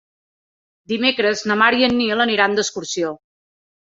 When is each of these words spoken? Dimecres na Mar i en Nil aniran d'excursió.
Dimecres 0.93 1.43
na 1.51 1.57
Mar 1.63 1.69
i 1.81 1.85
en 1.89 1.93
Nil 1.99 2.25
aniran 2.25 2.57
d'excursió. 2.61 3.15